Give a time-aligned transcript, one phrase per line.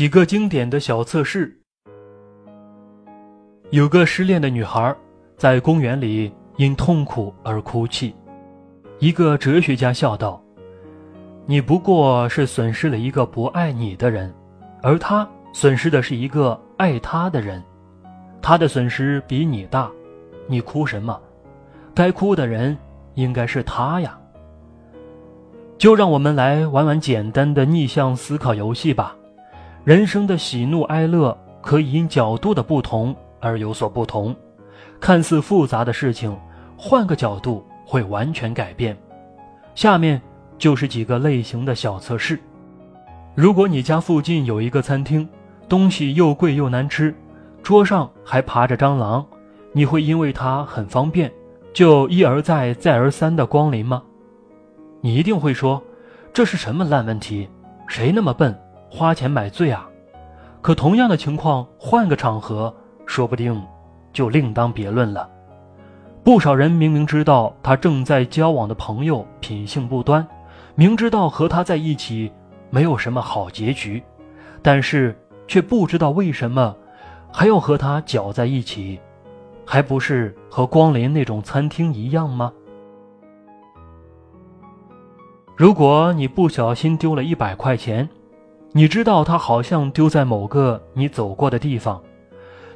[0.00, 1.54] 几个经典的小测试。
[3.68, 4.96] 有个失恋的女孩
[5.36, 8.14] 在公园里因痛苦而哭泣。
[8.98, 10.42] 一个哲学家笑道
[11.44, 14.32] ：“你不过是损失了一个不爱你的人，
[14.80, 17.62] 而他损失的是一个爱他的人。
[18.40, 19.90] 他的损失比你大，
[20.46, 21.20] 你哭什么？
[21.94, 22.74] 该哭的人
[23.16, 24.18] 应该是他呀。”
[25.76, 29.14] 就让我们来玩玩简单的逆向思考游戏吧。
[29.84, 34.36] 人生的喜怒哀乐可以因角度的不同而有所不同，
[35.00, 36.36] 看似复杂的事情，
[36.76, 38.96] 换个角度会完全改变。
[39.74, 40.20] 下面
[40.58, 42.38] 就是几个类型的小测试：
[43.34, 45.26] 如果你家附近有一个餐厅，
[45.66, 47.14] 东西又贵又难吃，
[47.62, 49.24] 桌上还爬着蟑螂，
[49.72, 51.32] 你会因为它很方便，
[51.72, 54.02] 就一而再、再而三的光临吗？
[55.00, 55.82] 你一定会说，
[56.34, 57.48] 这是什么烂问题？
[57.88, 58.54] 谁那么笨，
[58.90, 59.88] 花钱买醉啊？
[60.60, 62.74] 可同样的情况，换个场合，
[63.06, 63.62] 说不定
[64.12, 65.30] 就另当别论了。
[66.22, 70.26] 不少人明明知道他正在交往的朋友品性不端，
[70.74, 72.30] 明知道和他在一起
[72.68, 74.02] 没有什么好结局，
[74.60, 76.76] 但是却不知道为什么
[77.32, 79.00] 还要和他搅在一起，
[79.64, 82.52] 还不是和光临那种餐厅一样吗？
[85.56, 88.08] 如果你不小心丢了一百块钱，
[88.72, 92.00] 你知道它好像丢在某个你走过的地方，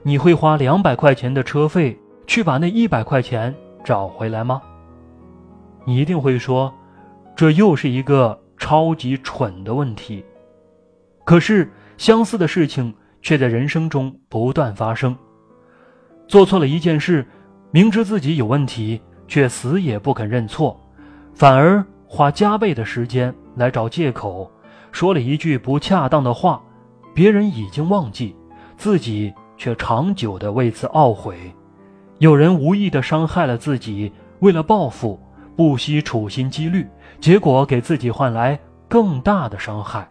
[0.03, 4.61] 你会花两百块钱的车费去把那一百块钱找回来吗？
[5.85, 6.73] 你一定会说，
[7.37, 10.25] 这又是一个超级蠢的问题。
[11.25, 15.17] 可是相似的事情却在人生中不断发生。
[16.27, 17.27] 做错了一件事，
[17.71, 20.81] 明知自己有问题，却死也不肯认错，
[21.35, 21.85] 反而。
[22.07, 24.49] 花加倍的时间来找借口，
[24.95, 26.63] 说了一句不恰当的话，
[27.13, 28.33] 别人已经忘记，
[28.77, 31.37] 自己却长久的为此懊悔。
[32.19, 35.19] 有人无意的伤害了自己，为了报复，
[35.57, 36.87] 不惜处心积虑，
[37.21, 38.57] 结果给自己换来
[38.89, 40.09] 更大的伤害。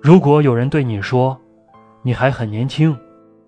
[0.00, 1.38] 如果有人对你说，
[2.00, 2.96] 你还很年轻，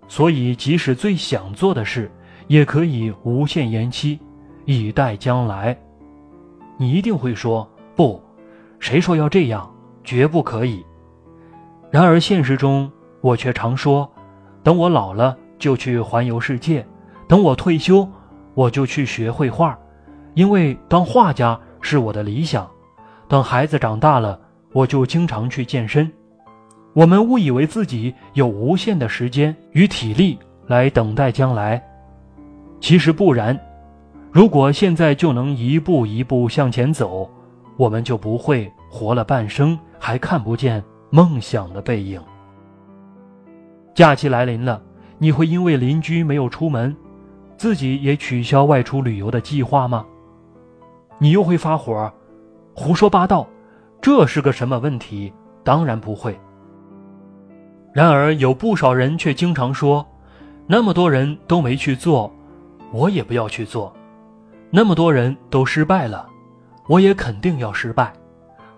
[0.08, 2.10] 所以即使最想做的事，
[2.48, 4.20] 也可以无限延期，
[4.66, 5.74] 以待将来。
[6.76, 7.66] 你一定会说
[7.96, 8.22] 不，
[8.78, 9.70] 谁说要这样？
[10.04, 10.84] 绝不可以。
[11.90, 12.90] 然而现实中，
[13.20, 14.10] 我却常说，
[14.62, 16.86] 等我老了就去环游世界，
[17.26, 18.08] 等我退休
[18.54, 19.78] 我就去学绘画，
[20.34, 22.68] 因为当画家是我的理想。
[23.28, 24.40] 等孩子长大了，
[24.72, 26.10] 我就经常去健身。
[26.94, 31.82] 我们误以为自己有无限的时间与体力来等待将来，
[32.80, 33.58] 其实不然。
[34.32, 37.30] 如果现在就能一步一步向前走，
[37.78, 42.20] 我们就不会活了半生还看不见梦想的背影。
[43.94, 44.82] 假期来临了，
[45.16, 46.94] 你会因为邻居没有出门，
[47.56, 50.04] 自己也取消外出旅游的计划吗？
[51.18, 52.12] 你又会发火，
[52.74, 53.46] 胡说八道，
[54.00, 55.32] 这是个什么问题？
[55.62, 56.38] 当然不会。
[57.92, 60.06] 然而有不少人却经常说，
[60.66, 62.32] 那么多人都没去做，
[62.92, 63.92] 我也不要去做。
[64.70, 66.28] 那么多人都失败了，
[66.88, 68.12] 我也肯定要失败。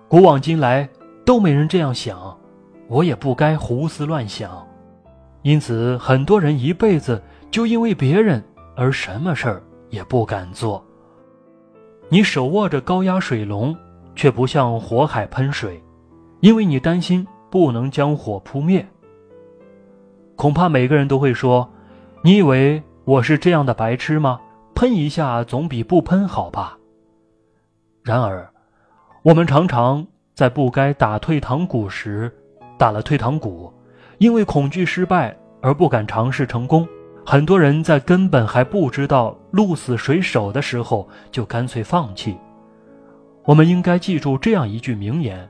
[0.08, 0.88] 古往今来
[1.24, 2.36] 都没人这样想，
[2.88, 4.66] 我也不该胡思乱想。
[5.42, 8.42] 因此，很多人一辈子就因为别人
[8.76, 10.84] 而什么事儿也不敢做。
[12.08, 13.74] 你手握着高压水龙，
[14.16, 15.82] 却不向火海喷水，
[16.40, 18.84] 因为你担心不能将火扑灭。
[20.34, 21.70] 恐怕每个人都会说
[22.24, 24.40] ：“你以为我是这样的白痴吗？”
[24.74, 26.79] 喷一下总比不喷好吧。
[28.02, 28.48] 然而，
[29.22, 32.32] 我们常常在不该打退堂鼓时
[32.78, 33.72] 打了退堂鼓，
[34.18, 36.88] 因为恐惧失败而不敢尝试成功。
[37.26, 42.36] 很多人在根本还不知道鹿死谁手的时候就干脆放弃。
[43.44, 45.48] 我们应该记住这样一句名言：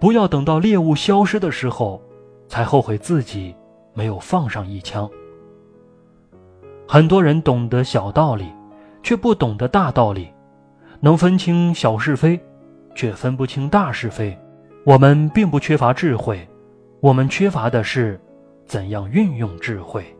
[0.00, 2.02] 不要等到猎物消失的时候，
[2.48, 3.54] 才后悔自己
[3.94, 5.08] 没有放上一枪。
[6.88, 8.46] 很多人懂得小道理，
[9.02, 10.26] 却不懂得大道理；
[11.00, 12.40] 能分清小是非，
[12.94, 14.36] 却分不清大是非。
[14.84, 16.48] 我们并不缺乏智慧，
[17.00, 18.18] 我们缺乏的是
[18.64, 20.15] 怎样运用智慧。